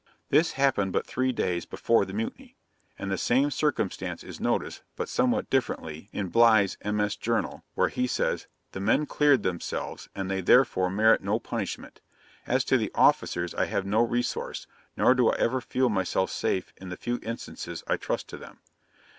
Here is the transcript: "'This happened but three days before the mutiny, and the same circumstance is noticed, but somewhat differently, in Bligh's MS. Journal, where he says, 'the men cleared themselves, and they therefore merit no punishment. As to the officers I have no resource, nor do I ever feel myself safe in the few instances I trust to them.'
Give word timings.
"'This 0.31 0.53
happened 0.53 0.93
but 0.93 1.05
three 1.05 1.31
days 1.31 1.67
before 1.67 2.05
the 2.05 2.13
mutiny, 2.13 2.55
and 2.97 3.11
the 3.11 3.19
same 3.19 3.51
circumstance 3.51 4.23
is 4.23 4.39
noticed, 4.39 4.81
but 4.95 5.07
somewhat 5.07 5.51
differently, 5.51 6.09
in 6.11 6.29
Bligh's 6.29 6.75
MS. 6.83 7.15
Journal, 7.15 7.63
where 7.75 7.89
he 7.89 8.07
says, 8.07 8.47
'the 8.71 8.79
men 8.79 9.05
cleared 9.05 9.43
themselves, 9.43 10.09
and 10.15 10.27
they 10.31 10.41
therefore 10.41 10.89
merit 10.89 11.21
no 11.21 11.37
punishment. 11.39 12.01
As 12.47 12.63
to 12.65 12.79
the 12.79 12.89
officers 12.95 13.53
I 13.53 13.65
have 13.67 13.85
no 13.85 14.01
resource, 14.01 14.65
nor 14.97 15.13
do 15.13 15.29
I 15.29 15.35
ever 15.37 15.61
feel 15.61 15.87
myself 15.89 16.31
safe 16.31 16.73
in 16.77 16.89
the 16.89 16.97
few 16.97 17.19
instances 17.21 17.83
I 17.85 17.97
trust 17.97 18.27
to 18.29 18.37
them.' 18.37 18.57